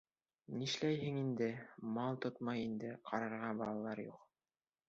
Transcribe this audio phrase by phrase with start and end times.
[0.61, 1.49] Нишләйһең инде,
[1.97, 4.21] мал тотмай инек, ҡарарға балалар юҡ.